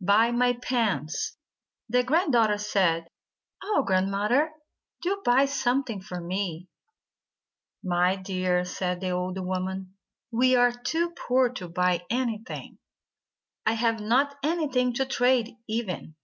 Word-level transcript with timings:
Buy 0.00 0.32
my 0.32 0.54
pans!" 0.54 1.36
The 1.88 2.02
grand 2.02 2.32
daughter 2.32 2.58
said: 2.58 3.06
"Oh, 3.62 3.84
Grandmother, 3.86 4.50
do 5.00 5.22
buy 5.24 5.44
some 5.44 5.84
thing 5.84 6.00
for 6.00 6.20
me!" 6.20 6.66
"My 7.84 8.16
dear," 8.16 8.64
said 8.64 9.00
the 9.00 9.10
old 9.10 9.38
woman, 9.38 9.94
"we 10.32 10.56
are 10.56 10.72
too 10.72 11.14
poor 11.28 11.50
to 11.50 11.68
buy 11.68 12.02
anything. 12.10 12.78
I 13.64 13.74
have 13.74 14.00
not 14.00 14.34
anything 14.42 14.92
to 14.94 15.06
trade, 15.06 15.54
even." 15.68 16.16